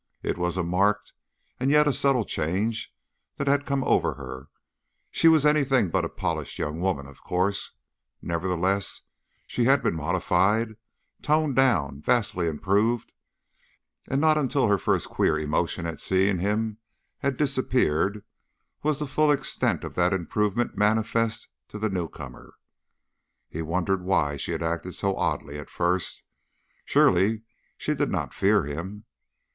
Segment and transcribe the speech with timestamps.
[0.23, 1.13] It was a marked
[1.59, 2.91] and yet a subtle change
[3.35, 4.47] that had come over her;
[5.11, 7.73] she was anything but a polished young woman, of course;
[8.19, 9.03] nevertheless
[9.45, 10.69] she had been modified,
[11.21, 13.13] toned down, vastly improved,
[14.09, 16.79] and not until her first queer emotion at seeing him
[17.19, 18.23] had disappeared
[18.81, 22.55] was the full extent of that improvement manifest to the newcomer.
[23.49, 26.23] He wondered why she had acted so oddly at first;
[26.85, 27.43] surely
[27.77, 29.05] she did not fear him.